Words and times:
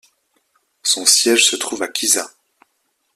Son 0.81 1.05
siège 1.05 1.45
se 1.47 1.55
trouve 1.55 1.83
à 1.83 1.87
Kisa. 1.87 2.31